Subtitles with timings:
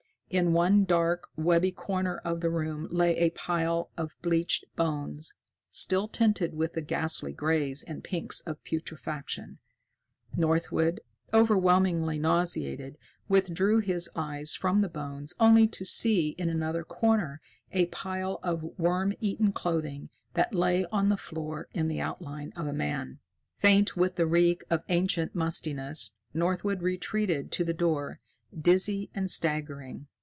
[0.33, 5.33] In one dark, webby corner of the room lay a pile of bleached bones,
[5.69, 9.59] still tinted with the ghastly grays and pinks of putrefaction.
[10.33, 11.01] Northwood,
[11.33, 17.41] overwhelmingly nauseated, withdrew his eyes from the bones, only to see, in another corner,
[17.73, 22.67] a pile of worm eaten clothing that lay on the floor in the outline of
[22.67, 23.19] a man.
[23.57, 28.17] Faint with the reek of ancient mustiness, Northwood retreated to the door,
[28.57, 30.07] dizzy and staggering.